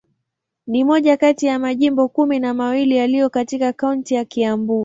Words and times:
Ni 0.67 0.83
moja 0.83 1.17
kati 1.17 1.45
ya 1.45 1.59
majimbo 1.59 2.07
kumi 2.07 2.39
na 2.39 2.53
mawili 2.53 2.95
yaliyo 2.95 3.29
katika 3.29 3.73
kaunti 3.73 4.13
ya 4.15 4.25
Kiambu. 4.25 4.79